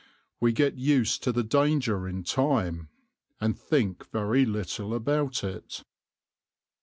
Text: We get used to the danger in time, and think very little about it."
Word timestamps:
We 0.39 0.51
get 0.51 0.77
used 0.79 1.21
to 1.21 1.31
the 1.31 1.43
danger 1.43 2.07
in 2.07 2.23
time, 2.23 2.89
and 3.39 3.55
think 3.55 4.09
very 4.09 4.45
little 4.47 4.95
about 4.95 5.43
it." 5.43 5.83